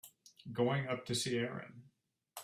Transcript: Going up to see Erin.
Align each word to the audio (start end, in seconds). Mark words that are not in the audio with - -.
Going 0.51 0.87
up 0.87 1.05
to 1.05 1.13
see 1.13 1.37
Erin. 1.37 1.83